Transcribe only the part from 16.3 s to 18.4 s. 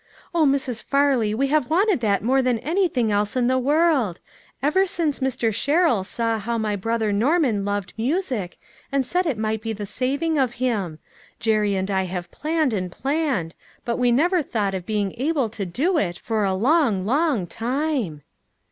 a long, long time."